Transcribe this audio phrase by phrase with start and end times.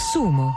[0.00, 0.54] Sumo,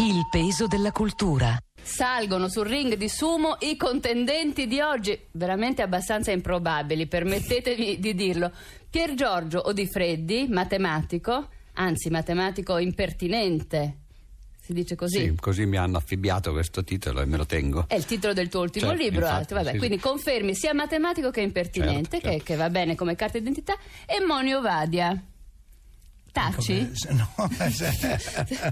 [0.00, 1.58] il peso della cultura.
[1.82, 8.50] Salgono sul ring di sumo i contendenti di oggi, veramente abbastanza improbabili, permettetemi di dirlo.
[8.88, 13.96] Pier Giorgio Odifreddi, matematico, anzi matematico impertinente,
[14.60, 15.18] si dice così?
[15.20, 17.84] Sì, così mi hanno affibbiato questo titolo e me lo tengo.
[17.88, 20.02] È il titolo del tuo ultimo Certo, libro, infatti, vabbè, sì, quindi sì.
[20.02, 22.44] confermi sia matematico che impertinente, Certo, che- certo.
[22.44, 23.74] Che, va bene come carta d'identità,
[24.06, 25.20] e Monio Vadia.
[26.36, 26.90] Taci?
[27.12, 27.30] No,
[27.70, 28.18] se-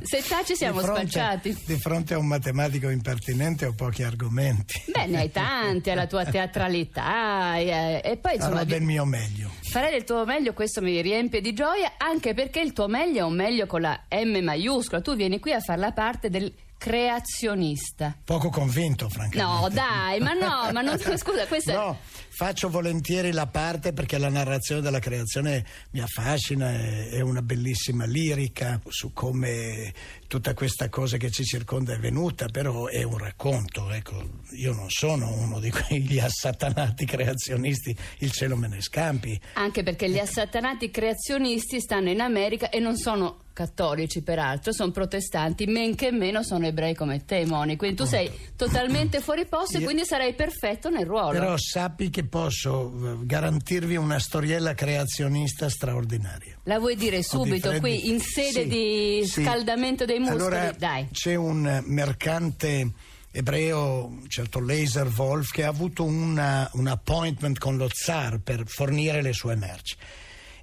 [0.02, 1.62] Se taci siamo di fronte- spacciati.
[1.64, 4.82] Di fronte a un matematico impertinente ho pochi argomenti.
[4.92, 9.50] Beh, ne hai tanti, alla tua teatralità e, e poi insomma Farò del mio meglio.
[9.62, 13.22] Farei del tuo meglio, questo mi riempie di gioia, anche perché il tuo meglio è
[13.22, 15.00] un meglio con la M maiuscola.
[15.00, 16.52] Tu vieni qui a fare la parte del
[16.84, 18.15] creazionista.
[18.24, 19.62] Poco convinto, francamente.
[19.62, 21.98] No, dai, ma no, ma non scusa, questa è- No,
[22.29, 28.05] faccio volentieri la parte perché la narrazione della creazione mi affascina, è, è una bellissima
[28.05, 29.95] lirica su come
[30.27, 34.91] tutta questa cosa che ci circonda è venuta, però è un racconto, ecco, io non
[34.91, 39.41] sono uno di quegli assatanati creazionisti, il cielo me ne scampi.
[39.55, 45.64] Anche perché gli assatanati creazionisti stanno in America e non sono cattolici peraltro, sono protestanti,
[45.64, 47.77] men che meno sono ebrei come te, Moni.
[47.77, 51.30] Quindi tu sei totalmente fuori posto e Io- quindi sarai perfetto nel ruolo.
[51.30, 56.58] Però sappi che posso eh, garantirvi una storiella creazionista straordinaria.
[56.64, 57.80] La vuoi dire subito Freddi.
[57.80, 59.42] qui in sede Sì, di sì.
[59.42, 60.41] scaldamento dei muscoli?
[60.42, 61.08] Allora, Dai.
[61.11, 62.91] c'è un mercante
[63.30, 69.22] ebreo, certo Laser Wolf, che ha avuto una- un appointment con lo zar per fornire
[69.22, 69.96] le sue merci.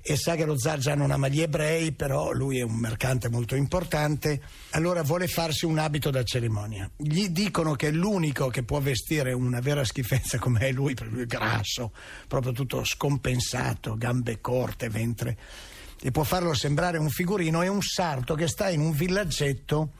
[0.03, 3.29] E sa che lo zar già non ama gli ebrei, però lui è un mercante
[3.29, 6.89] molto importante, allora vuole farsi un abito da cerimonia.
[6.97, 11.23] Gli dicono che l'unico che può vestire una vera schifezza come è lui, perché lui
[11.23, 11.91] è grasso,
[12.27, 15.37] proprio tutto scompensato, gambe corte, ventre
[16.03, 19.91] e può farlo sembrare un figurino, è un sarto che sta in un villaggetto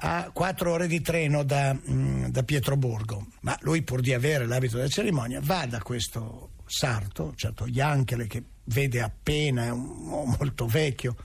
[0.00, 3.26] a quattro ore di treno da, mm, da Pietroburgo.
[3.40, 8.42] Ma lui, pur di avere l'abito da cerimonia, va da questo sarto, certo Jankele che
[8.68, 11.16] vede appena, è un uomo molto vecchio,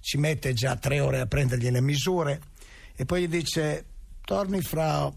[0.00, 2.40] ci mette già tre ore a prendergli le misure
[2.94, 3.84] e poi gli dice
[4.24, 5.12] torni fra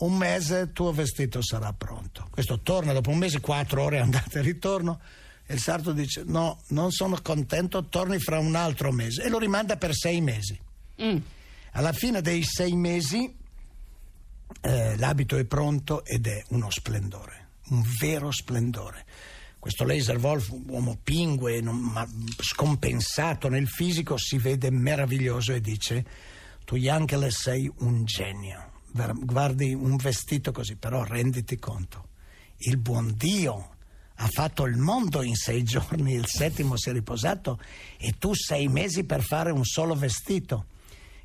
[0.00, 2.28] un mese, il tuo vestito sarà pronto.
[2.30, 5.00] Questo torna dopo un mese, quattro ore andata e ritorno.
[5.44, 9.22] E il sarto dice: No, non sono contento, torni fra un altro mese.
[9.22, 10.58] E lo rimanda per sei mesi.
[11.02, 11.16] Mm.
[11.72, 13.34] Alla fine dei sei mesi
[14.60, 19.04] eh, l'abito è pronto ed è uno splendore, un vero splendore.
[19.58, 22.08] Questo laser Wolf, uomo pingue, non- ma
[22.38, 26.04] scompensato nel fisico, si vede meraviglioso e dice:
[26.64, 28.70] Tu Yankele sei un genio.
[29.20, 32.08] Guardi un vestito così, però renditi conto,
[32.58, 33.76] il buon Dio
[34.20, 37.60] ha fatto il mondo in sei giorni, il settimo si è riposato
[37.98, 40.66] e tu sei mesi per fare un solo vestito.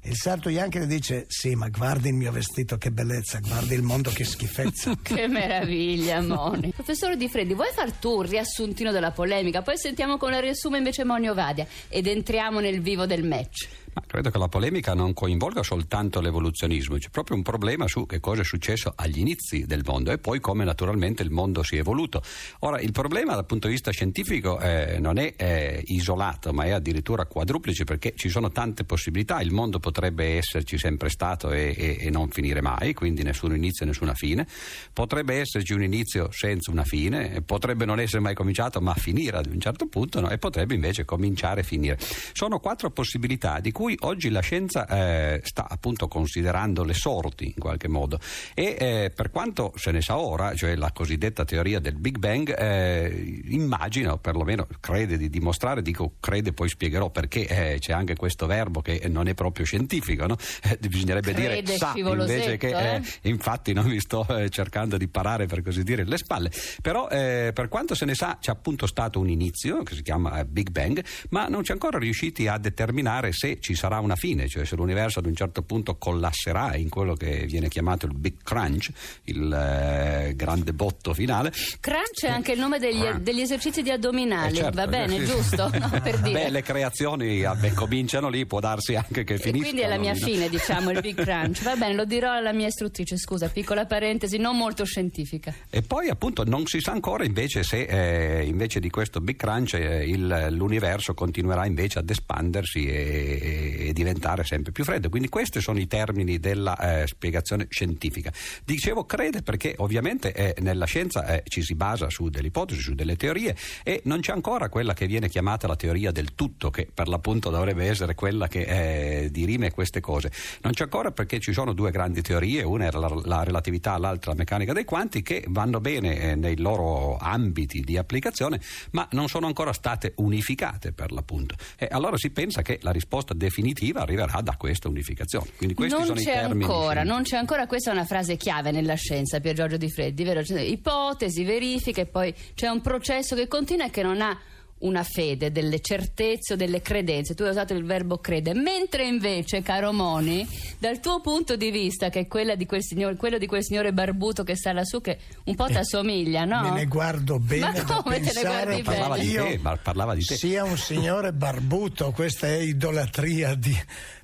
[0.06, 4.12] Il sarto Yankele dice: Sì, ma guardi il mio vestito, che bellezza, guardi il mondo,
[4.12, 4.92] che schifezza.
[5.02, 6.72] Che meraviglia, Moni.
[6.76, 9.62] Professore Di Freddi, vuoi far tu un riassuntino della polemica?
[9.62, 13.68] Poi sentiamo con la riassume invece Monio Vadia ed entriamo nel vivo del match.
[13.94, 18.20] Ma credo che la polemica non coinvolga soltanto l'evoluzionismo, c'è proprio un problema su che
[18.20, 21.80] cosa è successo agli inizi del mondo e poi come naturalmente il mondo si è
[21.80, 22.22] evoluto.
[22.60, 26.72] Ora, il problema dal punto di vista scientifico eh, non è eh, isolato, ma è
[26.72, 29.42] addirittura quadruplice perché ci sono tante possibilità.
[29.42, 33.86] Il mondo potrebbe esserci sempre stato e, e- e non finire mai, quindi nessun inizio
[33.86, 34.48] e nessuna fine.
[34.92, 39.46] Potrebbe esserci un inizio senza una fine, potrebbe non essere mai cominciato ma finire ad
[39.46, 40.30] un certo punto no?
[40.30, 41.98] e potrebbe invece cominciare e finire.
[42.34, 47.60] Sono quattro possibilità di cui oggi la scienza eh, sta appunto considerando le sorti in
[47.60, 48.20] qualche modo
[48.54, 52.54] e eh, per quanto se ne sa ora, cioè la cosiddetta teoria del Big Bang,
[52.58, 58.16] eh, immagina o perlomeno crede di dimostrare, dico crede poi spiegherò perché eh, c'è anche
[58.16, 60.38] questo verbo che non è proprio scientifico, no?
[60.64, 63.02] Eh, bisognerebbe Crede dire sa invece che eh?
[63.24, 66.52] infatti non vi sto cercando di parare per così dire le spalle
[66.82, 70.70] però per quanto se ne sa c'è appunto stato un inizio che si chiama Big
[70.70, 74.76] Bang ma non c'è ancora riusciti a determinare se ci sarà una fine cioè se
[74.76, 78.90] l'universo ad un certo punto collasserà in quello che viene chiamato il Big Crunch
[79.26, 83.20] il eh, grande botto finale Crunch è anche il nome degli, Ah.
[83.20, 85.70] degli esercizi di addominali, Eh, certo, va bene, sì, giusto?
[85.78, 86.44] No, per dire.
[86.44, 89.62] Beh, le creazioni vabbè, cominciano lì, può darsi anche che finiscano.
[89.62, 90.18] quindi è la mia no?
[90.20, 91.62] fine, diciamo, il Big Crunch.
[91.64, 95.54] Va bene, lo dirò alla mia istruttrice, scusa, piccola parentesi, non molto scientifica.
[95.70, 99.74] E poi appunto non si sa ancora invece se eh, invece di questo Big Crunch
[99.74, 102.94] eh, il- l'universo continuerà invece ad espandersi e,
[103.42, 105.10] e, e diventare sempre più freddo.
[105.10, 108.32] Quindi questi sono i termini della eh, spiegazione scientifica.
[108.64, 112.94] Dicevo crede perché ovviamente eh, nella scienza eh, ci si basa su delle ipotesi, su
[112.94, 116.88] delle teorie e non c'è ancora quella che viene chiamata la teoria del tutto, che
[116.94, 120.32] per l'appunto dovrebbe essere quella che eh, dirime queste cose.
[120.62, 124.32] Non c'è ancora perché ci sono due grandi teorie, una è la, la relatività, l'altra
[124.32, 128.60] la meccanica dei quanti, che vanno bene eh, nei loro ambiti di applicazione,
[128.92, 131.56] ma non sono ancora state unificate per l'appunto.
[131.78, 133.53] E allora si pensa che la risposta definitiva
[134.02, 135.48] arriverà da questa unificazione.
[135.56, 136.64] Quindi questi non sono i c'è termini.
[136.64, 140.24] ancora, non c'è ancora, questa è una frase chiave nella scienza, Pier Giorgio Di Freddi,
[140.24, 140.44] vero?
[140.44, 144.38] Cioè, ipotesi, verifiche, poi c'è un processo che continua e che non ha
[144.84, 147.36] una fede, delle certezze o delle credenze.
[147.36, 150.48] Tu hai usato il verbo crede, mentre invece, caro Moni,
[150.78, 153.94] dal tuo punto di vista, che è quella di quel signore, quello di quel signore
[153.94, 156.62] barbuto che sta lassù, che un po' ti assomiglia, no?
[156.64, 160.14] Me ne guardo bene Ma come te ne guardi Parlava di io te, ma parlava
[160.16, 160.36] di te.
[160.36, 163.76] sia un signore barbuto, questa è idolatria di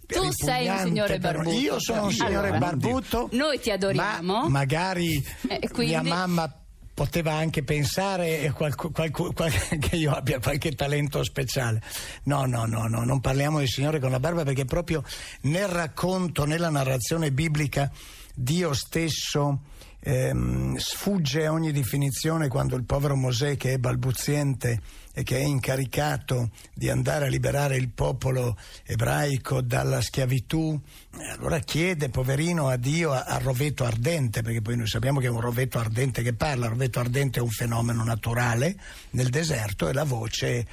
[0.08, 1.56] Tu sei un signore barbuto.
[1.58, 3.30] Io sono un signore Allora, barbuto.
[3.34, 4.42] noi ti adoriamo.
[4.44, 6.52] Ma magari Eh, quindi- mia mamma
[7.00, 11.82] poteva anche pensare qualcu- qualcu- qual- che io abbia qualche talento speciale.
[12.24, 15.02] No, no, no, no, non parliamo di signore con la barba perché proprio
[15.44, 17.90] nel racconto, nella narrazione biblica,
[18.36, 19.62] Dio stesso
[20.02, 24.82] ehm, sfugge a ogni definizione quando il povero Mosè che è balbuziente
[25.14, 30.80] e che è incaricato di andare a liberare il popolo ebraico dalla schiavitù,
[31.18, 35.28] eh, allora chiede poverino a Dio a, a rovetto ardente, perché poi noi sappiamo che
[35.28, 38.76] è un rovetto ardente che parla, il rovetto ardente è un fenomeno naturale
[39.12, 40.66] nel deserto e la voce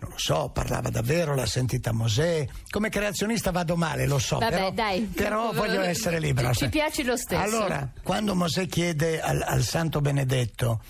[0.00, 2.46] non lo so, parlava davvero, l'ha sentita Mosè.
[2.70, 5.02] Come creazionista vado male, lo so, Vabbè, però, dai.
[5.02, 6.52] però voglio essere libero.
[6.52, 7.40] Ci- ci piaci lo stesso.
[7.40, 10.82] Allora, quando Mosè chiede al, al Santo Benedetto,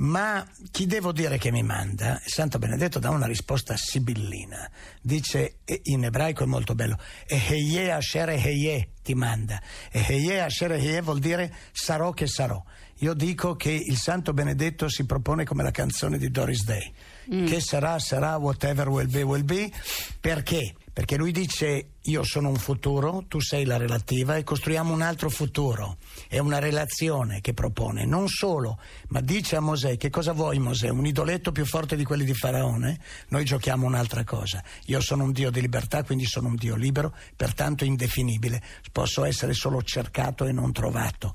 [0.00, 2.20] ma chi devo dire che mi manda?
[2.24, 4.70] Il Santo Benedetto dà una risposta sibillina.
[5.00, 6.96] Dice, in ebraico è molto bello,
[7.26, 9.60] Eheye Asher Eheye ti manda.
[9.90, 12.62] Eheye Asher Eheye vuol dire sarò che sarò.
[12.98, 16.92] Io dico che il Santo Benedetto si propone come la canzone di Doris Day.
[17.28, 19.70] Che sarà, sarà, whatever will be, will be.
[20.18, 20.74] Perché?
[20.98, 25.28] Perché lui dice io sono un futuro, tu sei la relativa e costruiamo un altro
[25.28, 25.98] futuro.
[26.26, 28.04] È una relazione che propone.
[28.04, 28.80] Non solo,
[29.10, 30.88] ma dice a Mosè che cosa vuoi Mosè?
[30.88, 32.98] Un idoletto più forte di quelli di Faraone?
[33.28, 34.60] Noi giochiamo un'altra cosa.
[34.86, 38.60] Io sono un Dio di libertà, quindi sono un Dio libero, pertanto indefinibile.
[38.90, 41.32] Posso essere solo cercato e non trovato.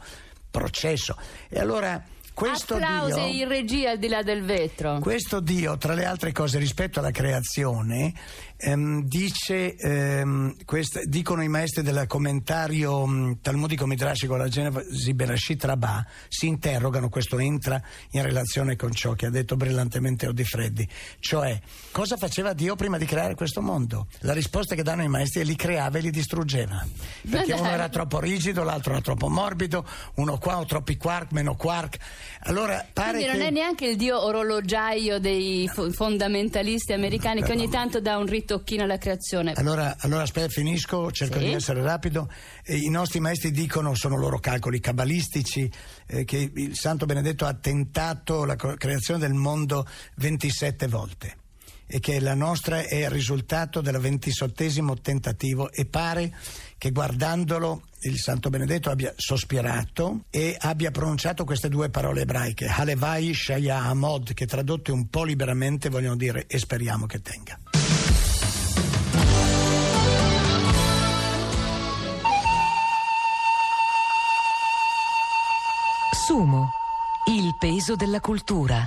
[0.49, 1.15] Processo.
[1.47, 3.43] E allora questo Applausi Dio...
[3.43, 4.99] in regia al di là del vetro.
[4.99, 8.13] Questo Dio, tra le altre cose, rispetto alla creazione,
[8.57, 15.63] ehm, dice, ehm, quest- dicono i maestri del commentario mh, talmudico midrashico alla Genesi Bereshit
[15.63, 17.81] Rabbah, si interrogano, questo entra
[18.11, 20.87] in relazione con ciò che ha detto brillantemente Odifreddi,
[21.19, 21.59] cioè
[21.91, 24.07] cosa faceva Dio prima di creare questo mondo?
[24.19, 26.85] La risposta che danno i maestri è li creava e li distruggeva,
[27.29, 29.85] perché uno era troppo rigido, l'altro era troppo morbido,
[30.15, 31.97] uno qua o troppi quark, meno quark.
[32.45, 33.47] Allora pare Quindi non che...
[33.47, 38.83] è neanche il dio orologiaio dei fo- fondamentalisti americani che ogni tanto dà un ritocchino
[38.83, 39.53] alla creazione.
[39.55, 41.45] Allora, allora aspetta, finisco, cerco Sì.
[41.45, 42.29] di essere rapido.
[42.65, 45.69] Eh, I nostri maestri dicono, sono loro calcoli cabalistici,
[46.07, 51.37] eh, che il Santo Benedetto ha tentato la creazione del mondo 27 volte
[51.85, 56.33] e che la nostra è il risultato del ventisettesimo tentativo e pare
[56.83, 63.33] che guardandolo il Santo Benedetto abbia sospirato e abbia pronunciato queste due parole ebraiche, Halevai
[63.33, 67.57] Shaya Amod, che tradotte un po' liberamente vogliono dire e speriamo che tenga.
[76.11, 76.69] Sumo,
[77.29, 78.85] il peso della cultura.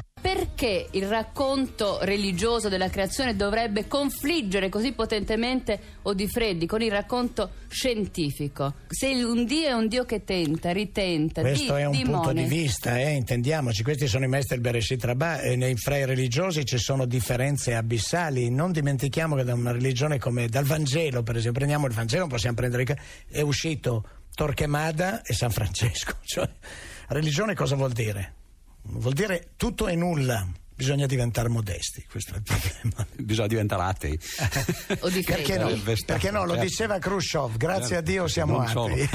[0.59, 6.91] Perché il racconto religioso della creazione dovrebbe confliggere così potentemente o di freddi con il
[6.91, 8.73] racconto scientifico?
[8.89, 12.13] Se un Dio è un Dio che tenta, ritenta, Questo di, è un dimone.
[12.17, 16.07] punto di vista, eh, intendiamoci, questi sono i maestri Bereshit Rabbah e nei fra i
[16.07, 18.49] religiosi ci sono differenze abissali.
[18.49, 22.57] Non dimentichiamo che da una religione come dal Vangelo, per esempio, prendiamo il Vangelo, possiamo
[22.57, 22.97] prendere il-
[23.29, 26.15] è uscito Torquemada e San Francesco.
[26.25, 26.49] Cioè,
[27.09, 28.33] religione cosa vuol dire?
[28.89, 30.47] Vuol dire tutto e nulla.
[30.77, 33.07] Bisogna diventare modesti, questo è il problema.
[33.17, 34.21] Bisogna diventare atei.
[35.01, 35.71] O di Perché no?
[36.05, 36.45] Perché no?
[36.45, 36.69] Lo certo.
[36.69, 39.09] diceva Khrushchev, grazie a Dio siamo atei.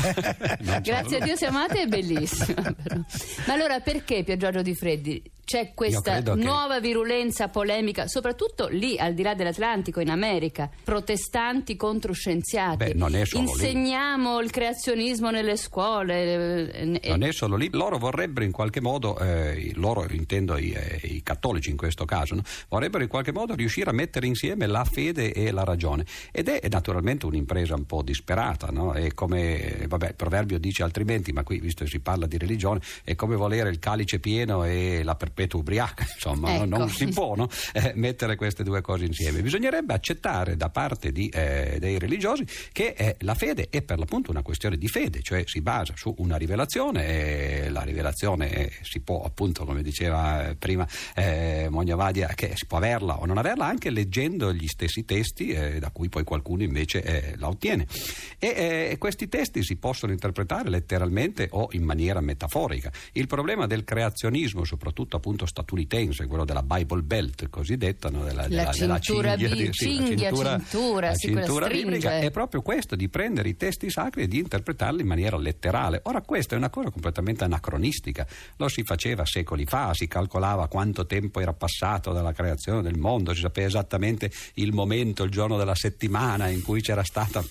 [0.82, 2.64] Grazie a Dio siamo amati, è bellissima.
[2.74, 3.02] però.
[3.46, 5.22] Ma allora perché Pier Giorgio Di Freddi
[5.52, 10.70] c'è questa credo che- nuova virulenza polemica, soprattutto lì al di là dell'Atlantico, in America,
[10.84, 12.78] protestanti contro scienziati.
[12.78, 13.50] Beh, non è solo lì.
[13.52, 16.72] Insegniamo il creazionismo nelle scuole.
[16.72, 20.72] eh, eh, Non è solo lì, loro vorrebbero in qualche modo, eh, loro intendo i,
[20.72, 22.44] eh, i cattolici in questo caso, no?
[22.70, 26.06] vorrebbero in qualche modo riuscire a mettere insieme la fede e la ragione.
[26.32, 28.94] Ed è naturalmente un'impresa un po' disperata, no?
[28.94, 32.80] È come, vabbè, il proverbio dice altrimenti, ma qui visto che si parla di religione,
[33.04, 36.56] è come volere il calice pieno e la perpetua ubriaca, insomma?
[36.56, 36.66] Ecco.
[36.66, 37.50] non si può no?
[37.74, 39.42] Eh, mettere queste due cose insieme.
[39.42, 44.32] Bisognerebbe accettare da parte di, eh, dei religiosi che eh, la fede è per l'appunto
[44.32, 49.02] una questione di fede, cioè si basa su una rivelazione e la rivelazione eh, si
[49.02, 53.66] può appunto, come diceva eh, prima eh, Mognavadia, che si può averla o non averla
[53.66, 57.88] anche leggendo gli stessi testi eh, da cui poi qualcuno invece la ottiene.
[58.38, 62.92] E questi testi si possono interpretare letteralmente o in maniera metaforica.
[63.14, 68.24] Il problema del creazionismo, soprattutto appunto statunitense, quello della Bible Belt cosiddetta, no?
[68.24, 72.20] della, La della- della cintura cinghia, bi- di- sì, cinghia, cintura, cintura, la cintura biblica
[72.20, 76.00] è proprio questo, di prendere i testi sacri e di interpretarli in maniera letterale.
[76.04, 78.26] Ora questa è una cosa completamente anacronistica,
[78.58, 83.34] lo si faceva secoli fa, si calcolava quanto tempo era passato dalla creazione del mondo,
[83.34, 87.44] si sapeva esattamente il momento, il giorno della settimana in cui c'era stata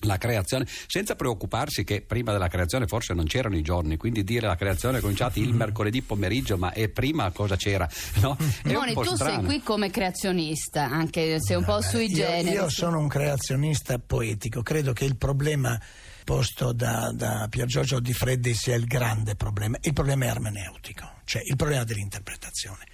[0.00, 4.46] la creazione, senza preoccuparsi che prima della creazione forse non c'erano i giorni, quindi dire
[4.46, 7.88] la creazione è cominciata il mercoledì pomeriggio, ma è prima cosa c'era?
[8.20, 8.36] No?
[8.62, 9.46] È un Moni, po' tu sei strano.
[9.46, 12.50] qui come creazionista, anche se un po' sui generi.
[12.50, 15.80] Io, sono un creazionista poetico, credo che il problema
[16.24, 21.10] posto da, da Pier Giorgio Di Freddi sia il grande problema, il problema è ermeneutico,
[21.24, 22.86] cioè il problema dell'interpretazione.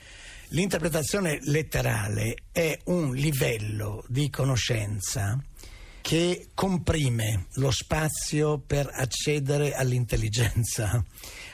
[0.49, 5.37] L'interpretazione letterale è un livello di conoscenza
[6.05, 11.03] che comprime lo spazio per accedere all'intelligenza.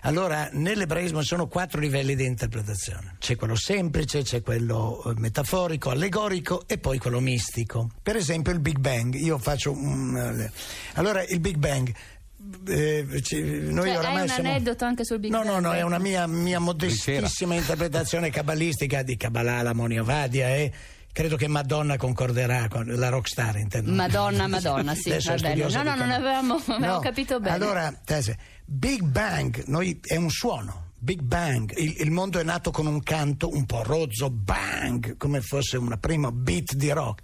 [0.00, 3.14] Allora, nell'ebraismo ci sono quattro livelli di interpretazione.
[3.21, 7.90] C'è quello semplice, c'è quello eh, metaforico, allegorico e poi quello mistico.
[8.02, 9.14] Per esempio il Big Bang.
[9.14, 10.16] Io faccio un...
[10.16, 10.50] eh,
[10.95, 11.95] Allora, il Big Bang...
[12.66, 13.40] eh, ci-
[13.71, 15.61] noi Cioè, hai un siamo- aneddoto anche sul Big no, Bang?
[15.61, 20.73] No, no, è una mia, mia modestissima interpretazione cabalistica di Kabbalah, la Moniovadia e
[21.12, 23.93] credo che Madonna concorderà con la rockstar, intendo.
[23.93, 25.67] Madonna, Madonna, sì, va bene.
[25.69, 27.55] No, no, non avevamo- avevamo capito bene.
[27.55, 30.88] Allora, Tese, Big Bang noi, è un suono.
[31.02, 35.40] Big Bang, il, il mondo è nato con un canto un po' rozzo, bang, come
[35.40, 37.23] fosse una prima beat di rock.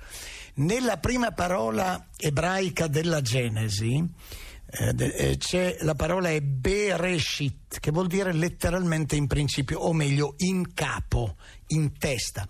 [0.55, 4.03] Nella prima parola ebraica della Genesi
[4.69, 9.93] eh, de- eh, c'è la parola è Bereshit, che vuol dire letteralmente in principio, o
[9.93, 11.37] meglio in capo,
[11.69, 12.49] in testa.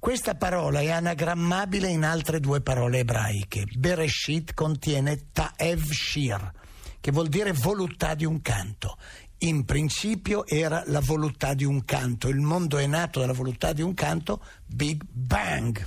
[0.00, 3.66] Questa parola è anagrammabile in altre due parole ebraiche.
[3.76, 6.52] Bereshit contiene Ta'ev Shir,
[6.98, 8.96] che vuol dire voluttà di un canto.
[9.42, 13.82] In principio era la voluttà di un canto, il mondo è nato dalla voluttà di
[13.82, 15.86] un canto, Big Bang.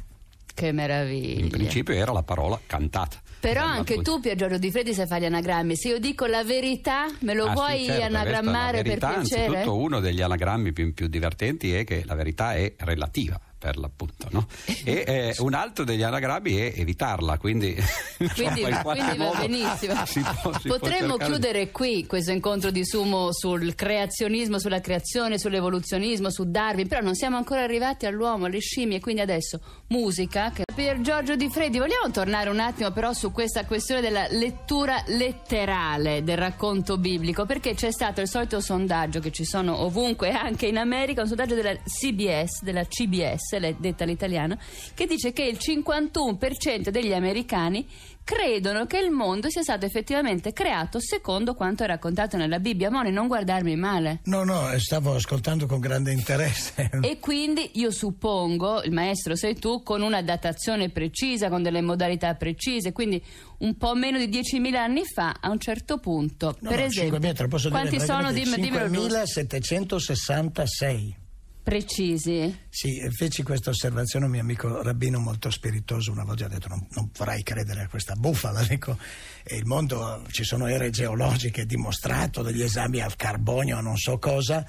[0.53, 1.41] Che meraviglia.
[1.41, 3.19] In principio era la parola cantata.
[3.39, 5.75] Però Eh, anche tu, Pier Giorgio Di Freddi, sai fare gli anagrammi.
[5.75, 9.07] Se io dico la verità, me lo Ah, sì, vuoi certo, anagrammare la per verità,
[9.19, 9.45] piacere?
[9.47, 14.27] Anzitutto uno degli anagrammi più, più divertenti è che la verità è relativa per l'appunto,
[14.31, 14.45] no?
[14.83, 17.73] E eh, un altro degli anagrammi è evitarla, quindi,
[18.35, 19.93] Quindi, insomma, quindi va benissimo.
[20.05, 24.81] si può- si Potremmo cercare di- chiudere qui questo incontro di sumo sul creazionismo, sulla
[24.81, 30.51] creazione, sull'evoluzionismo, su Darwin, però non siamo ancora arrivati all'uomo, alle scimmie, quindi adesso musica.
[30.51, 30.65] Che...
[30.75, 36.21] Per Giorgio Di Freddi, vogliamo tornare un attimo però su questa questione della lettura letterale
[36.21, 40.77] del racconto biblico, perché c'è stato il solito sondaggio che ci sono ovunque, anche in
[40.77, 44.57] America, un sondaggio della CBS, della CBS, le- detta l'italiano,
[44.93, 47.87] che dice che il 51% degli americani
[48.25, 52.89] credono che il mondo sia stato effettivamente creato secondo quanto è raccontato nella Bibbia.
[52.89, 54.21] Moni, non guardarmi male.
[54.25, 56.89] No, no, eh, stavo ascoltando con grande interesse.
[57.01, 62.33] E quindi io suppongo, il maestro sei tu, con una datazione precisa, con delle modalità
[62.35, 63.21] precise, quindi
[63.59, 67.17] un po' meno di 10.000 anni fa, a un certo punto, No, per no, esempio,
[67.19, 68.31] 5.000, te lo posso quanti dire sono?
[68.31, 69.17] dimmelo giusto.
[69.41, 71.21] 5.766.
[71.63, 72.53] Precisi.
[72.69, 76.85] Sì, feci questa osservazione un mio amico rabbino molto spiritoso una volta, ha detto non,
[76.91, 78.97] non vorrei credere a questa bufala, dico,
[79.43, 84.67] e il mondo, ci sono ere geologiche dimostrato, degli esami al carbonio, non so cosa,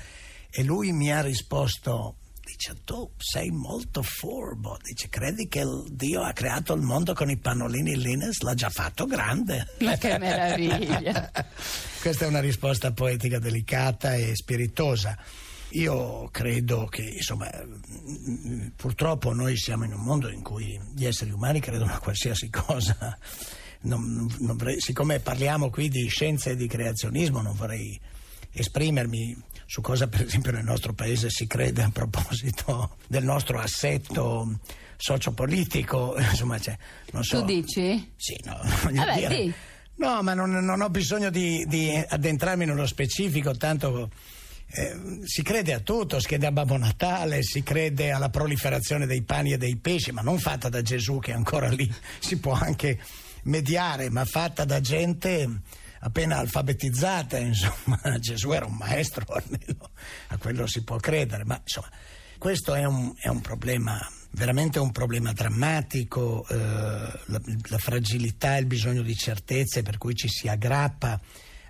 [0.49, 6.33] e lui mi ha risposto, dice tu sei molto furbo, dice credi che Dio ha
[6.33, 8.41] creato il mondo con i pannolini Linus?
[8.43, 9.67] L'ha già fatto grande.
[9.81, 11.29] Ma che meraviglia.
[12.01, 15.19] Questa è una risposta poetica delicata e spiritosa.
[15.75, 21.31] Io credo che, insomma, mm, purtroppo noi siamo in un mondo in cui gli esseri
[21.31, 23.17] umani credono a qualsiasi cosa.
[23.81, 28.01] Non- non vorrei- siccome parliamo qui di scienza e di creazionismo, non vorrei
[28.53, 34.61] esprimermi su cosa per esempio nel nostro paese si crede a proposito del nostro assetto
[34.97, 36.77] sociopolitico, insomma, cioè,
[37.13, 37.41] non so.
[37.41, 38.13] Tu dici?
[38.17, 38.59] Sì, no,
[38.93, 39.53] Vabbè, dire- di.
[39.97, 44.11] No, ma non, non ho bisogno di, di addentrarmi nello specifico, tanto
[44.67, 49.23] eh, si crede a tutto, si crede a Babbo Natale, si crede alla proliferazione dei
[49.23, 52.99] pani e dei pesci, ma non fatta da Gesù che ancora lì si può anche
[53.45, 55.49] mediare, ma fatta da gente
[56.01, 59.91] appena alfabetizzata, insomma, Gesù era un maestro, almeno
[60.29, 61.89] a quello si può credere, ma insomma,
[62.39, 63.99] questo è un, è un problema,
[64.33, 70.29] veramente un problema drammatico, eh, la, la fragilità, il bisogno di certezze per cui ci
[70.29, 71.21] si aggrappa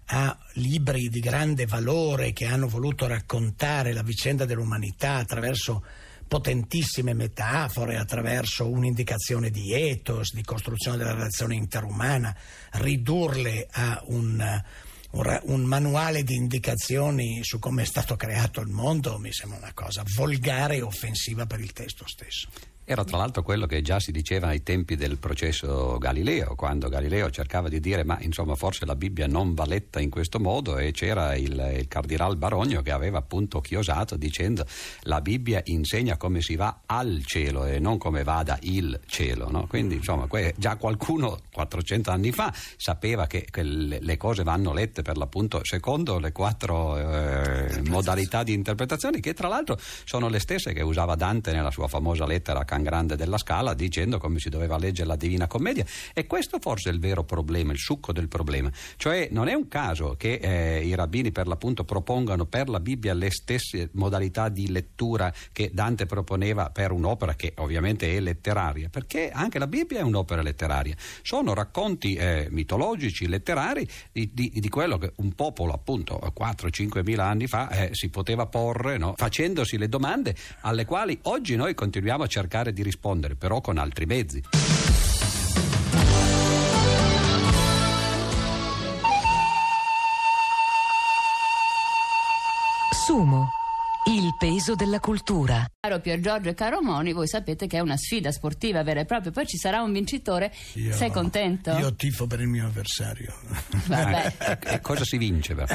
[0.07, 5.85] a libri di grande valore che hanno voluto raccontare la vicenda dell'umanità attraverso
[6.27, 12.35] potentissime metafore, attraverso un'indicazione di ethos, di costruzione della relazione interumana,
[12.73, 14.63] ridurle a un,
[15.11, 19.73] un un manuale di indicazioni su come è stato creato il mondo mi sembra una
[19.73, 22.49] cosa volgare e offensiva per il testo stesso.
[22.87, 27.31] Era tra l'altro quello che già si diceva ai tempi del processo Galileo, quando Galileo
[27.31, 30.93] cercava di dire ma insomma forse la Bibbia non va letta in questo modo e
[30.93, 34.67] c'era il, il cardinal Barogno che aveva appunto chiosato dicendo
[35.05, 39.51] la Bibbia insegna come si va al cielo e non come vada il cielo.
[39.51, 39.67] no?
[39.67, 45.01] Quindi insomma que- già qualcuno 400 anni fa sapeva che, che le, cose vanno lette
[45.01, 50.75] per l'appunto secondo le quattro eh, modalità di interpretazione che tra l'altro sono le stesse
[50.75, 54.49] che usava Dante nella sua famosa lettera a Can Grande della Scala dicendo come si
[54.49, 58.27] doveva leggere la Divina Commedia e questo forse è il vero problema, il succo del
[58.27, 58.71] problema.
[58.97, 63.15] Cioè non è un caso che eh, i rabbini per l'appunto propongano per la Bibbia
[63.15, 69.31] le stesse modalità di lettura che Dante proponeva per un'opera che ovviamente è letteraria, perché
[69.31, 70.97] anche la Bibbia è un'opera letteraria.
[71.23, 77.27] Sono racconti eh, mitologici, letterari di, di- di quello che un popolo appunto 4-5 mila
[77.27, 79.15] anni fa eh, si poteva porre no?
[79.17, 84.07] facendosi le domande alle quali oggi noi continuiamo a cercare di rispondere, però con altri
[84.07, 84.43] mezzi.
[93.05, 93.51] Sumo,
[94.07, 95.67] il peso della cultura.
[95.81, 99.05] Caro Pier Giorgio e caro Moni, voi sapete che è una sfida sportiva vera e
[99.07, 100.53] propria, poi ci sarà un vincitore.
[100.75, 101.71] Io- Sei contento?
[101.79, 103.35] Io tifo per il mio avversario.
[103.87, 104.33] Vabbè.
[104.39, 105.55] Eh, e cosa si vince?
[105.55, 105.75] però?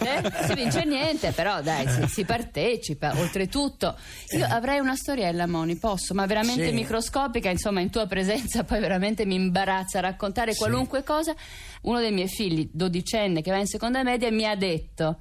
[0.00, 3.16] Niente, si vince niente, però dai, si, si partecipa.
[3.18, 3.96] Oltretutto,
[4.36, 6.72] io avrei una storiella, Moni, posso, ma veramente Sì.
[6.74, 11.34] microscopica, insomma, in tua presenza poi veramente mi imbarazza raccontare qualunque cosa.
[11.82, 15.18] Uno dei miei figli, dodicenne, che va in seconda media, mi ha detto: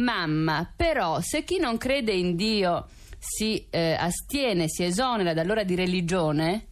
[0.00, 5.74] Mamma, però, se chi non crede in Dio si eh, astiene, si esonera dall'ora di
[5.74, 6.68] religione.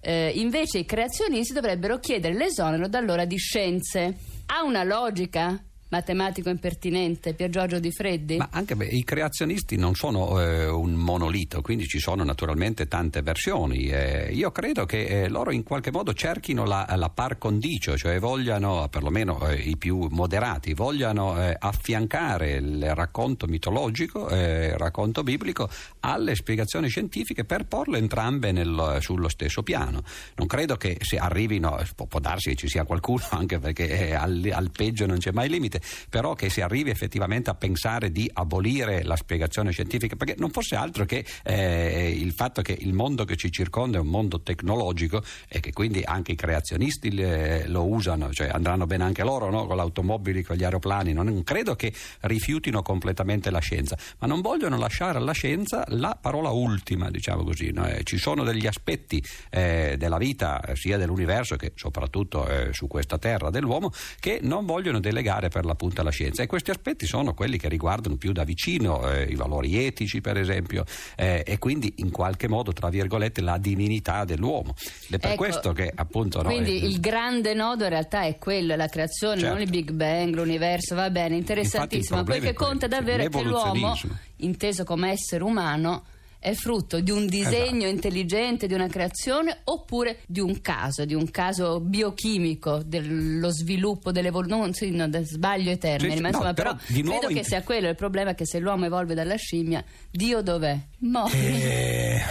[0.00, 4.16] Eh, invece i creazionisti dovrebbero chiedere l'esonero dall'ora di scienze.
[4.46, 5.58] Ha una logica?
[5.88, 8.36] Matematico impertinente, Pier Giorgio Di Freddi?
[8.36, 13.22] Ma anche beh, i creazionisti non sono eh, un monolito, quindi ci sono naturalmente tante
[13.22, 13.86] versioni.
[13.86, 18.18] Eh, io credo che eh, loro in qualche modo cerchino la, la par condicio, cioè
[18.18, 25.22] vogliano, perlomeno eh, i più moderati, vogliano eh, affiancare il racconto mitologico, eh, il racconto
[25.22, 25.68] biblico
[26.00, 30.02] alle spiegazioni scientifiche per porle entrambe nel- sullo stesso piano.
[30.34, 34.14] Non credo che si arrivino, può, può darsi che ci sia qualcuno, anche perché eh,
[34.14, 35.75] al, al peggio non c'è mai limite,
[36.08, 40.76] però che si arrivi effettivamente a pensare di abolire la spiegazione scientifica, perché non fosse
[40.76, 45.22] altro che eh, il fatto che il mondo che ci circonda è un mondo tecnologico
[45.48, 49.66] e che quindi anche i creazionisti le- lo usano, cioè andranno bene anche loro no?
[49.66, 54.40] con le automobili, con gli aeroplani, non credo che rifiutino completamente la scienza, ma non
[54.40, 57.70] vogliono lasciare alla scienza la parola ultima, diciamo così.
[57.72, 57.86] no?
[57.86, 62.86] Eh, ci sono degli aspetti eh, della vita, eh, sia dell'universo che soprattutto eh, su
[62.86, 66.42] questa terra dell'uomo, che non vogliono delegare per l'appunto alla scienza.
[66.42, 70.36] E questi aspetti sono quelli che riguardano più da vicino eh, i valori etici, per
[70.36, 70.84] esempio,
[71.16, 74.74] eh, e quindi in qualche modo, tra virgolette, la divinità dell'uomo.
[75.06, 76.42] Ed è per Ecco, questo che appunto.
[76.42, 79.54] no, Quindi eh, il grande nodo in realtà è quello, la creazione, Certo.
[79.54, 82.20] non il Big Bang, l'universo, va bene, interessantissimo.
[82.20, 83.94] Infatti il Quel che conta davvero è che l'uomo,
[84.36, 86.04] inteso come essere umano,
[86.46, 87.86] è frutto di un disegno Esatto.
[87.88, 94.72] intelligente, di una creazione, oppure di un caso, di un caso biochimico dello sviluppo, dell'evoluzione,
[94.72, 96.14] sì, no, sbaglio ai termini.
[96.14, 98.46] Sì, ma no, insomma, però, però, nuovo credo in- che sia quello il problema, che
[98.46, 100.78] se l'uomo evolve dalla scimmia, Dio dov'è?
[100.98, 101.32] Moni.
[101.32, 102.22] Eh,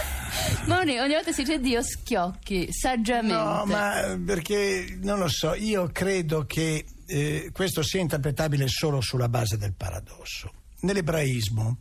[0.66, 3.34] Moni, ogni volta si dice Dio schiocchi, saggiamente.
[3.34, 9.28] No, ma perché non lo so, io credo che eh, questo sia interpretabile solo sulla
[9.28, 10.50] base del paradosso.
[10.80, 11.76] Nell'ebraismo,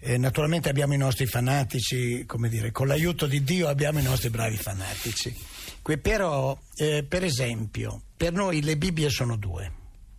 [0.00, 4.30] eh, naturalmente abbiamo i nostri fanatici, come dire, con l'aiuto di Dio abbiamo i nostri
[4.30, 5.34] bravi fanatici.
[5.82, 9.72] Que- però, eh, per esempio, per noi le Bibbie sono due,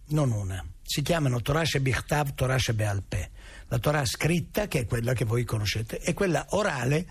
[0.07, 0.63] non una.
[0.81, 3.29] si chiamano Torah Shebichtav, Torah Shebealpeh.
[3.67, 7.05] La Torah scritta, che è quella che voi conoscete, e quella orale,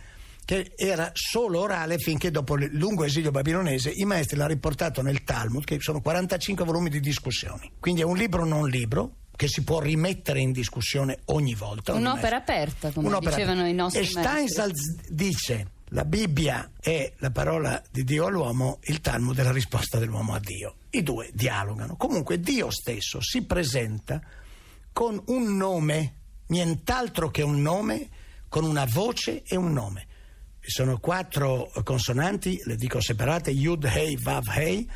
[0.45, 5.23] che era solo orale finché dopo il lungo esilio babilonese i maestri l'hanno riportato nel
[5.23, 7.71] Talmud, che sono 45 volumi di discussioni.
[7.79, 11.95] Quindi è un libro non libro, che si può rimettere in discussione ogni volta.
[11.95, 13.73] Un'opera aperta, come Un'opera dicevano aperta.
[13.73, 19.39] i nostri e Steinsalz dice la Bibbia è la parola di Dio all'uomo, il Talmud
[19.39, 20.79] è la risposta dell'uomo a Dio.
[20.91, 21.95] I due dialogano.
[21.95, 24.21] Comunque Dio stesso si presenta
[24.93, 26.15] con un nome,
[26.49, 28.09] nient'altro che un nome,
[28.49, 30.07] con una voce e un nome.
[30.59, 34.91] Sono quattro consonanti, le dico separate, Yud, Hei, Vav, Hei.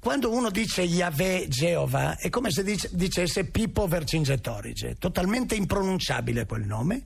[0.00, 6.64] Quando uno dice Yahweh, Geova, è come se dice, dicesse Pippo Vercingetorige, totalmente impronunciabile quel
[6.64, 7.04] nome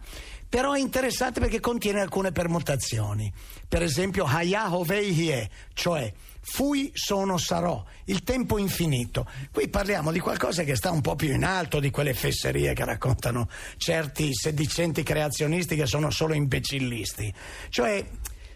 [0.54, 3.32] però è interessante perché contiene alcune permutazioni.
[3.66, 9.28] Per esempio, Hayahovei cioè fui, sono, sarò, il tempo infinito.
[9.50, 12.84] Qui parliamo di qualcosa che sta un po' più in alto di quelle fesserie che
[12.84, 17.34] raccontano certi sedicenti creazionisti che sono solo imbecillisti.
[17.68, 18.06] Cioè,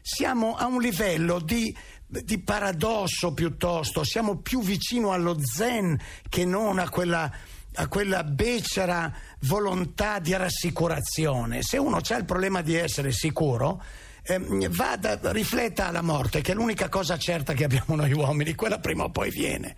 [0.01, 1.75] siamo a un livello di
[2.09, 7.31] di paradosso piuttosto, siamo più vicino allo zen che non a quella
[7.75, 11.63] a quella becera volontà di rassicurazione.
[11.63, 13.81] Se uno ha il problema di essere sicuro,
[14.25, 18.81] eh, vada, rifletta alla morte, che è l'unica cosa certa che abbiamo noi uomini, quella
[18.81, 19.77] prima o poi viene.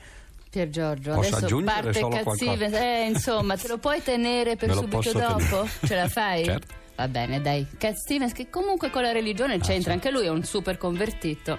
[0.49, 5.39] Pier Giorgio, Posso adesso parte Cat eh, insomma, te lo puoi tenere per subito dopo?
[5.39, 5.71] Tenere.
[5.85, 6.45] Ce la fai?
[6.45, 6.75] certo.
[6.97, 7.67] Va bene, dai.
[7.79, 9.97] Cat Stevens, che comunque con la religione ah, c'entra, sì.
[9.97, 11.59] anche lui è un super convertito.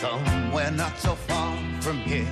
[0.00, 2.30] Somewhere not so far from here.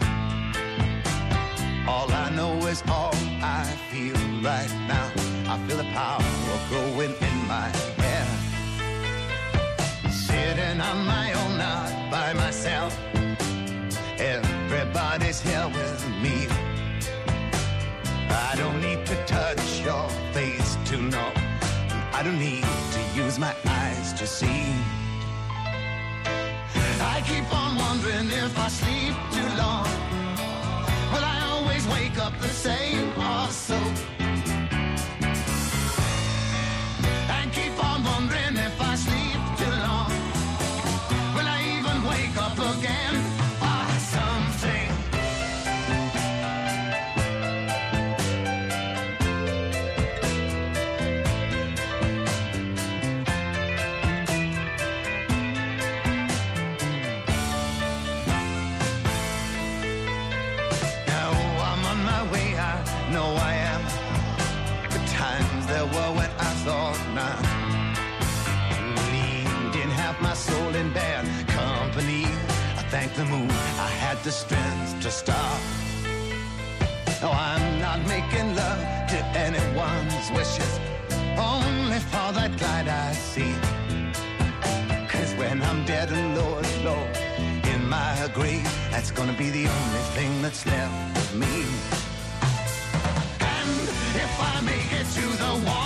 [1.86, 5.12] All I know is all I feel right now.
[5.52, 6.22] I feel the power
[6.70, 7.68] growing in my
[8.00, 8.26] hair.
[10.10, 12.98] Sitting on my own, not by myself.
[14.18, 16.48] Everybody's here with me.
[18.30, 21.32] I don't need to touch your face to know.
[22.14, 24.97] I don't need to use my eyes to see.
[27.18, 29.82] I keep on wondering if I sleep too long.
[31.12, 34.07] Will I always wake up the same or so?
[73.18, 75.60] The moon, I had the strength to stop.
[77.20, 78.80] No, I'm not making love
[79.12, 80.72] to anyone's wishes,
[81.36, 83.54] only for that light I see.
[85.08, 87.02] Cause when I'm dead and low, low
[87.72, 91.56] in my grave, that's gonna be the only thing that's left of me.
[93.56, 93.72] And
[94.24, 95.77] if I make it to the water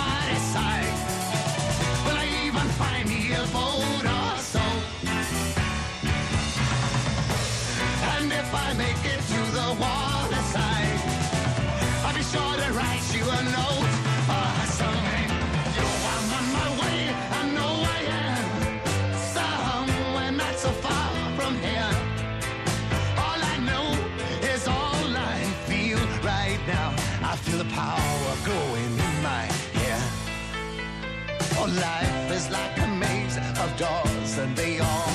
[31.79, 35.13] life is like a maze of doors and they all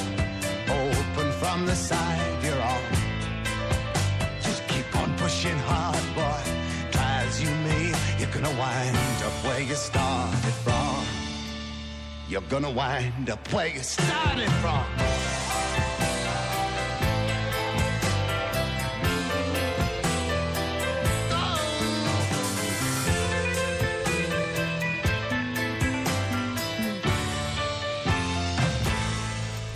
[0.69, 2.83] open from the side you're on
[4.43, 6.43] Just keep on pushing hard, boy.
[6.91, 11.05] Try as you may, you're gonna wind up where you started from.
[12.29, 15.08] You're gonna wind up where you started from.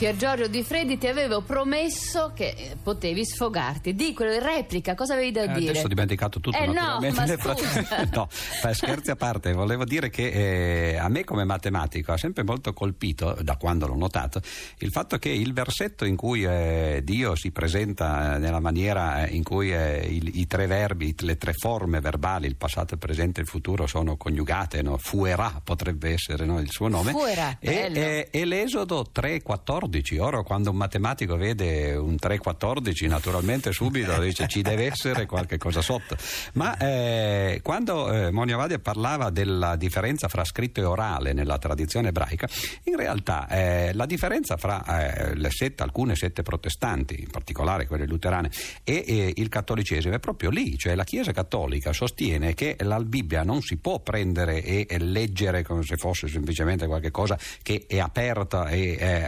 [0.02, 3.94] Pier Giorgio Di Freddi ti avevo promesso che eh, potevi sfogarti.
[3.94, 5.70] Dico, replica, cosa avevi da Eh, dire?
[5.70, 6.58] Adesso ho dimenticato tutto.
[6.58, 8.08] Eh no, ma scusa.
[8.12, 8.26] no,
[8.72, 13.38] scherzi a parte, volevo dire che eh, a me come matematico ha sempre molto colpito,
[13.42, 14.40] da quando l'ho notato,
[14.78, 19.36] il fatto che il versetto in cui eh, Dio si presenta eh, nella maniera eh,
[19.36, 23.44] in cui il- i tre verbi, le tre forme verbali, il passato, il presente e
[23.44, 24.96] il futuro sono coniugate, no?
[24.98, 29.90] fuerà potrebbe essere no, il suo nome, Fuerà, e, e- e l'Esodo 3.14.
[30.18, 35.82] Ora quando un matematico vede un 3.14 naturalmente subito dice ci deve essere qualche cosa
[35.82, 36.16] sotto.
[36.54, 42.08] Ma eh, quando eh, Monio Vadia parlava della differenza fra scritto e orale nella tradizione
[42.08, 42.48] ebraica,
[42.84, 48.50] in realtà eh, la differenza fra eh, sette, alcune sette protestanti, in particolare quelle luterane,
[48.84, 53.60] e il cattolicesimo è proprio lì, cioè la Chiesa cattolica sostiene che la Bibbia non
[53.60, 58.68] si può prendere e, e leggere come se fosse semplicemente qualche cosa che è aperta
[58.68, 59.24] e, eh,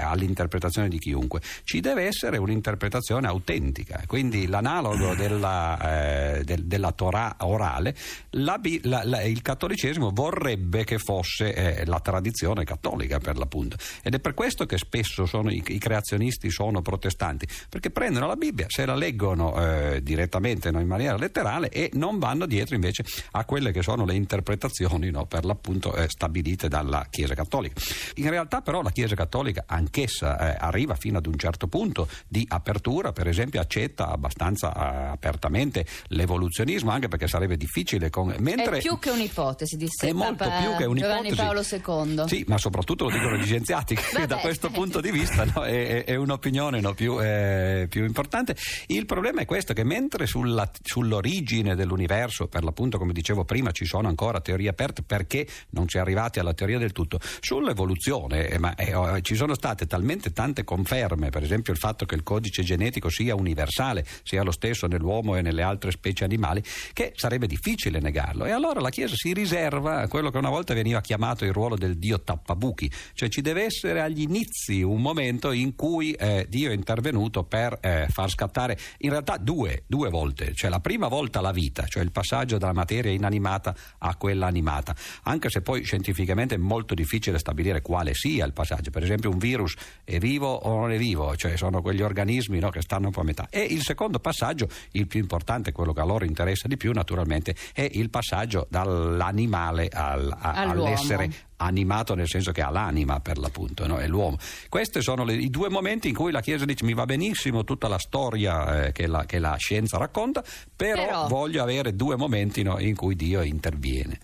[0.55, 7.37] all'interpretazione di chiunque, ci deve essere un'interpretazione autentica, quindi l'analogo della, eh, del- della Torah
[7.41, 7.95] orale,
[8.31, 14.15] la la- la- il cattolicesimo vorrebbe che fosse eh, la tradizione cattolica per l'appunto ed
[14.15, 18.67] è per questo che spesso sono, i, i creazionisti sono protestanti, perché prendono la Bibbia,
[18.69, 23.45] se la leggono eh, direttamente no, in maniera letterale e non vanno dietro invece a
[23.45, 27.81] quelle che sono le interpretazioni no, per l'appunto eh, stabilite dalla Chiesa cattolica.
[28.17, 32.45] In realtà però la Chiesa cattolica anch'essa eh, arriva fino ad un certo punto di
[32.49, 38.35] apertura, per esempio accetta abbastanza eh, apertamente l'evoluzionismo, anche perché sarebbe difficile con...
[38.39, 41.35] mentre È più che un'ipotesi, disse è molto Papa più che un'ipotesi.
[41.35, 42.29] Giovanni Paolo II.
[42.29, 44.27] Sì, ma soprattutto lo dicono gli scienziati, che Vabbè.
[44.27, 48.57] da questo punto di vista no, è, è- un'opinione no, più, eh, più importante.
[48.87, 53.85] Il problema è questo, che mentre sulla- sull'origine dell'universo, per l'appunto come dicevo prima, ci
[53.85, 58.59] sono ancora teorie aperte perché non si è arrivati alla teoria del tutto, sull'evoluzione eh,
[58.59, 62.63] ma, eh, ci sono state talmente tante conferme, per esempio il fatto che il codice
[62.63, 68.01] genetico sia universale, sia lo stesso nell'uomo e nelle altre specie animali, che sarebbe difficile
[68.01, 68.45] negarlo.
[68.45, 71.99] E allora la Chiesa si riserva quello che una volta veniva chiamato il ruolo del
[71.99, 76.75] Dio tappabuchi, cioè ci deve essere agli inizi un momento in cui eh, Dio è
[76.75, 81.53] intervenuto per eh, far scattare in realtà due, due volte, cioè la prima volta la
[81.53, 86.59] vita, cioè il passaggio dalla materia inanimata a quella animata, anche se poi scientificamente è
[86.59, 90.93] molto difficile stabilire quale sia il passaggio, per esempio un virus è vivo o non
[90.93, 93.47] è vivo, cioè sono quegli organismi no, che stanno un po' a metà.
[93.51, 97.55] E il secondo passaggio, il più importante, quello che a loro interessa di più naturalmente,
[97.73, 103.87] è il passaggio dall'animale al- a- all'essere animato nel senso che ha l'anima per l'appunto,
[103.87, 103.99] no?
[103.99, 104.37] è l'uomo.
[104.69, 107.89] Questi sono le- i due momenti in cui la Chiesa dice mi va benissimo tutta
[107.89, 110.43] la storia eh, che, la, che la scienza racconta,
[110.75, 114.19] però, Però- voglio avere due momenti no, in cui Dio interviene.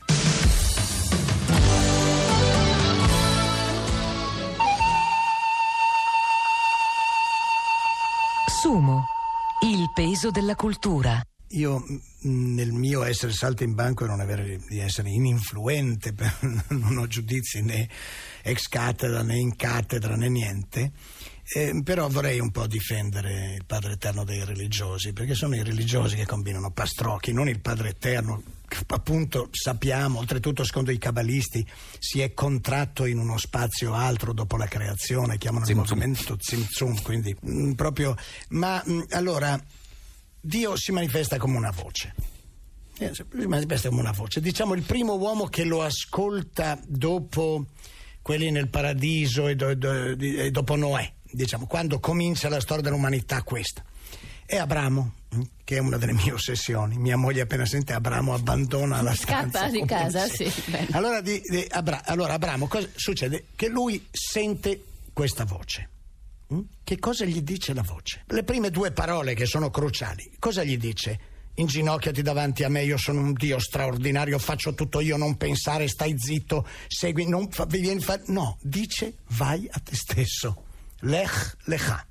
[9.62, 11.22] Il peso della cultura.
[11.54, 16.14] Io mh, nel mio essere salto in banco e non avere di essere ininfluente,
[16.68, 17.88] non ho giudizi né
[18.42, 20.92] ex cattedra né in cattedra né niente,
[21.52, 26.16] eh, però vorrei un po' difendere il Padre Eterno dei religiosi, perché sono i religiosi
[26.16, 28.42] che combinano pastrocchi, non il Padre Eterno,
[28.88, 31.66] appunto sappiamo, oltretutto secondo i cabalisti
[31.98, 35.98] si è contratto in uno spazio altro dopo la creazione, chiamano il Zim Zum.
[35.98, 38.14] movimento Zimzum, quindi mh, proprio...
[38.50, 39.60] Ma mh, allora...
[40.42, 42.14] Dio si manifesta come una voce.
[42.98, 44.40] Eh, Si manifesta come una voce.
[44.40, 47.66] Diciamo il primo uomo che lo ascolta dopo
[48.22, 53.42] quelli nel paradiso e, do- do- e dopo Noè, diciamo, quando comincia la storia dell'umanità
[53.42, 53.84] questa.
[54.46, 55.19] È Abramo, mm,
[55.64, 56.96] che è una delle mie ossessioni.
[56.98, 59.68] Mia moglie appena sente Abramo abbandona la Scappa stanza.
[59.70, 60.52] di come casa, sì.
[60.90, 63.46] Allora, di- di Abra- allora Abramo, cosa succede?
[63.54, 65.88] Che lui sente questa voce.
[66.52, 66.60] Mm?
[66.82, 68.24] Che cosa gli dice la voce?
[68.26, 70.32] Le prime due parole che sono cruciali.
[70.40, 71.20] Cosa gli dice?
[71.54, 76.14] Inginocchiati davanti a me, io sono un Dio straordinario, faccio tutto io, non pensare, stai
[76.18, 80.64] zitto, segui, non fa, vieni fa- No, dice vai a te stesso.
[81.00, 82.04] Lech lecha.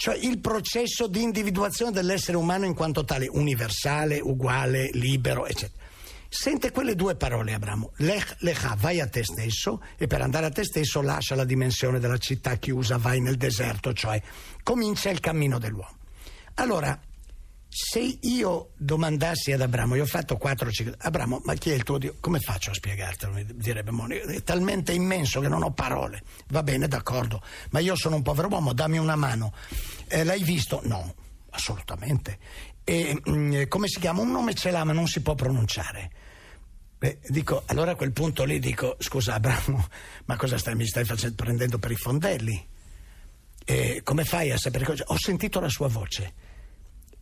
[0.00, 5.86] Cioè il processo di individuazione dell'essere umano in quanto tale, universale, uguale, libero, eccetera.
[6.28, 10.50] Sente quelle due parole Abramo, lech lecha, vai a te stesso e per andare a
[10.50, 14.22] te stesso lascia la dimensione della città chiusa, vai nel deserto, cioè
[14.62, 15.96] comincia il cammino dell'uomo.
[16.54, 16.96] Allora,
[17.80, 21.84] se io domandassi ad Abramo, io ho fatto 4 5 Abramo, ma chi è il
[21.84, 22.16] tuo Dio?
[22.18, 23.32] Come faccio a spiegartelo?
[23.32, 24.16] Mi direbbe Moni.
[24.16, 26.22] È talmente immenso che non ho parole.
[26.48, 29.54] Va bene, d'accordo, ma io sono un povero uomo, dammi una mano.
[30.08, 30.80] Eh, l'hai visto?
[30.86, 31.14] No,
[31.50, 32.38] assolutamente.
[32.82, 34.22] E, mm, come si chiama?
[34.22, 36.10] Un nome ce l'ha, ma non si può pronunciare.
[36.98, 39.86] Beh, dico, allora a quel punto lì dico, scusa Abramo,
[40.26, 42.66] ma cosa stai, mi stai facendo, prendendo per i fondelli?
[43.70, 45.04] eh, come fai a sapere cosa?
[45.08, 46.32] Ho sentito la sua voce.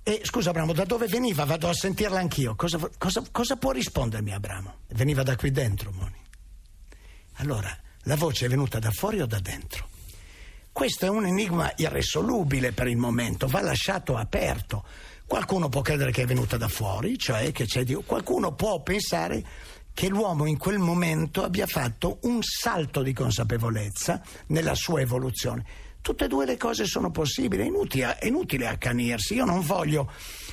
[0.09, 1.45] E scusa Abramo, da dove veniva?
[1.45, 2.55] Vado a sentirla anch'io.
[2.55, 4.75] Cosa, cosa, cosa può rispondermi Abramo?
[4.90, 6.14] Veniva da qui dentro, Moni.
[7.38, 9.88] Allora, la voce è venuta da fuori o da dentro?
[10.71, 14.85] Questo è un enigma irresolubile per il momento, va lasciato aperto.
[15.27, 18.03] Qualcuno può credere che è venuta da fuori, cioè che c'è Dio.
[18.03, 19.45] Qualcuno può pensare
[19.92, 25.64] che l'uomo in quel momento abbia fatto un salto di consapevolezza nella sua evoluzione.
[26.07, 29.35] Tutte e due le cose sono possibili, è inutile, è inutile accanirsi.
[29.35, 30.09] Io non voglio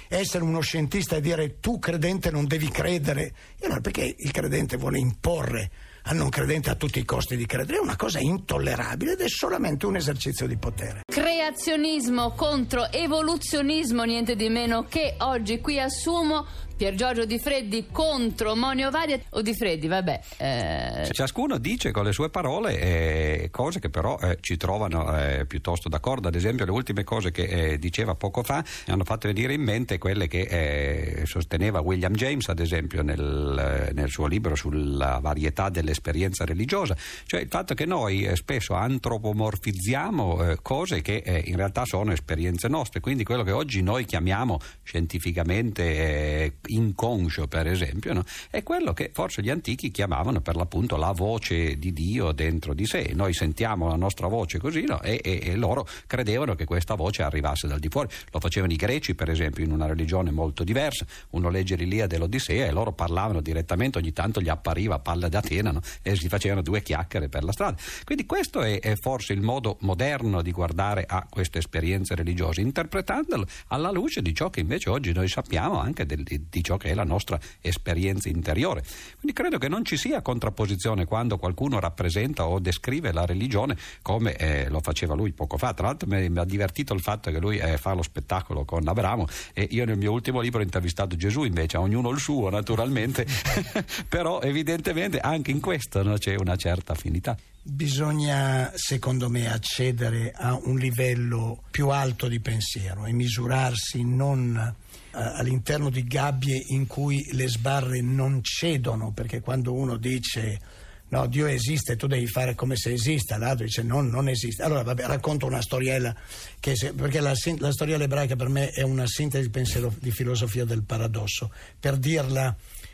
[0.07, 3.33] essere uno scientista e dire tu credente non devi credere.
[3.59, 5.69] E allora perché il credente vuole imporre
[6.05, 7.77] al non credente a tutti i costi di credere?
[7.77, 11.01] È una cosa intollerabile ed è solamente un esercizio di potere.
[11.13, 16.43] Creazionismo contro evoluzionismo, niente di meno che oggi qui assumo
[16.75, 20.19] Pier Giorgio Di Freddi contro Monio Varia o Di Freddi, vabbè.
[20.37, 21.09] Eh...
[21.11, 25.87] Ciascuno dice con le sue parole eh, cose che però eh, ci trovano eh, piuttosto
[25.87, 26.27] d'accordo.
[26.27, 29.61] Ad esempio, le ultime cose che eh, diceva poco fa mi hanno fatto venire in
[29.61, 35.69] mente quelle che eh, sosteneva William James, ad esempio, nel, nel, suo libro sulla varietà
[35.69, 36.97] dell'esperienza religiosa.
[37.25, 42.99] Cioè il fatto che noi spesso antropomorfizziamo cose che in realtà sono esperienze nostre.
[42.99, 48.23] Quindi quello che oggi noi chiamiamo scientificamente inconscio, per esempio, no?
[48.49, 52.85] è quello che forse gli antichi chiamavano per l'appunto la voce di Dio dentro di
[52.85, 53.11] sé.
[53.13, 55.01] Noi sentiamo la nostra voce così no?
[55.01, 58.09] e, e, e, loro credevano che questa voce arrivasse dal di fuori.
[58.31, 61.05] Lo facevano i greci, per esempio, in una religione molto diversa.
[61.31, 65.81] Uno legge l'Ilia dell'Odissea e loro parlavano direttamente, ogni tanto gli appariva palla d'Atena no?
[66.01, 67.75] e si facevano due chiacchiere per la strada.
[68.03, 73.45] Quindi questo è, è forse il modo moderno di guardare a queste esperienze religiose, interpretandole
[73.67, 76.93] alla luce di ciò che invece oggi noi sappiamo anche del, di ciò che è
[76.93, 78.83] la nostra esperienza interiore.
[79.19, 84.35] Quindi credo che non ci sia contrapposizione quando qualcuno rappresenta o descrive la religione come
[84.35, 85.73] eh, lo faceva lui poco fa.
[85.73, 88.87] Tra l'altro mi, mi ha divertito il fatto che lui eh, fa lo spettacolo con
[88.87, 93.25] Abramo e io nel mio ultimo libro ho intervistato Gesù invece, ognuno il suo naturalmente,
[94.07, 97.35] però evidentemente anche in questo no, c'è una certa affinità.
[97.65, 104.75] Bisogna, secondo me, accedere a un livello più alto di pensiero e misurarsi non
[105.11, 110.59] all'interno di gabbie in cui le sbarre non cedono, perché quando uno dice
[111.07, 114.63] no, Dio esiste, tu devi fare come se esista, l'altro dice no, non esiste.
[114.63, 116.13] Allora, vabbè, racconto una storiella,
[116.59, 120.65] se, perché la, la, storiella ebraica per me è una sintesi di pensiero di filosofia
[120.65, 121.49] del paradosso,
[121.79, 122.53] per dirla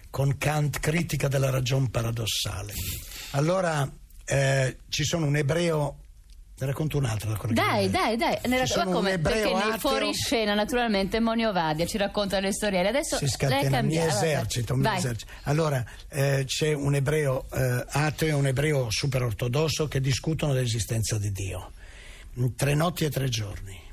[0.10, 2.74] con Kant, critica della ragione paradossale.
[3.32, 3.90] Allora,
[4.30, 5.98] eh, ci sono un ebreo
[6.60, 7.34] ne racconto un'altra.
[7.52, 8.38] Dai, dai, dai.
[8.48, 9.18] Ne rac- ma come?
[9.18, 12.90] Perché nei fuoriscena, naturalmente, Monio Vadia ci racconta le storielle.
[12.90, 15.32] Adesso si scatena mi esercito, mi esercito.
[15.44, 21.18] Allora, eh, c'è un ebreo eh, ateo e un ebreo super ortodosso che discutono dell'esistenza
[21.18, 21.72] di Dio.
[22.58, 23.88] Tre notti e tre giorni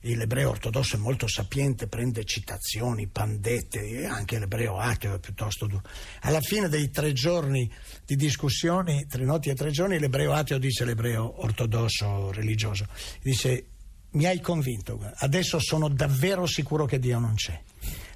[0.00, 5.82] l'ebreo ortodosso è molto sapiente, prende citazioni, pandette, anche l'ebreo ateo è piuttosto duro.
[6.22, 7.70] Alla fine dei tre giorni
[8.04, 12.86] di discussioni, tre notti e tre giorni, l'ebreo ateo dice all'ebreo ortodosso religioso,
[13.22, 13.66] dice
[14.10, 17.60] mi hai convinto, adesso sono davvero sicuro che Dio non c'è.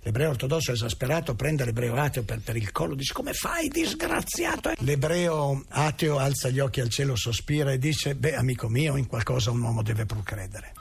[0.02, 4.72] L'ebreo ortodosso esasperato prende l'ebreo ateo per, per, il collo, dice come fai disgraziato?
[4.78, 9.50] L'ebreo ateo alza gli occhi al cielo, sospira e dice beh amico mio in qualcosa
[9.50, 10.72] un uomo deve pur credere.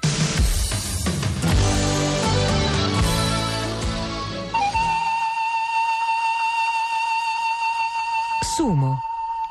[8.59, 8.99] Sumo.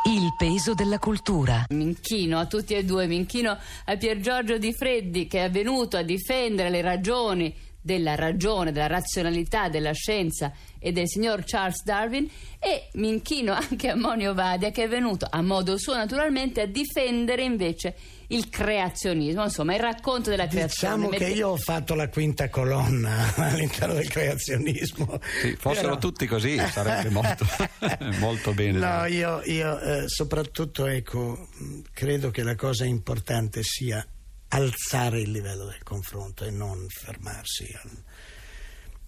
[0.05, 1.65] Il peso della cultura.
[1.71, 5.51] Mi inchino a tutti e due, mi inchino a Pier Giorgio Di Freddi che è
[5.51, 11.83] venuto a difendere le ragioni della ragione, della razionalità, della scienza e del signor Charles
[11.85, 16.61] Darwin e mi inchino anche a Monio Vadia che è venuto a modo suo naturalmente
[16.61, 17.97] a difendere invece
[18.29, 21.09] il creazionismo, insomma il racconto della creazione.
[21.09, 25.19] Diciamo che io ho fatto la quinta colonna all'interno del creazionismo.
[25.41, 25.99] Sì, fossero Però...
[25.99, 27.47] tutti così sarebbe molto,
[28.21, 28.79] molto bene.
[28.79, 31.49] No, io, io eh, soprattutto ecco,
[31.93, 34.07] credo che la cosa importante sia
[34.49, 37.91] alzare il livello del confronto e non fermarsi al,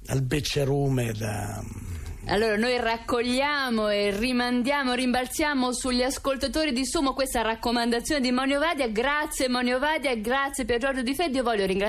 [0.06, 1.62] al becerume da...
[2.26, 8.88] Allora noi raccogliamo e rimandiamo, rimbalziamo sugli ascoltatori di Sumo questa raccomandazione di Monio Vadia.
[8.88, 11.38] Grazie Monio Vadia, grazie per Giorgio Di Feddi.
[11.38, 11.88] Io voglio ringraziare